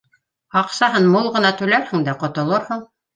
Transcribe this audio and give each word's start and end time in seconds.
Аҡсаһын 0.61 1.05
мул 1.15 1.29
ғына 1.35 1.51
түләрһең 1.59 2.07
дә, 2.09 2.17
ҡотолорһоң 2.25 2.83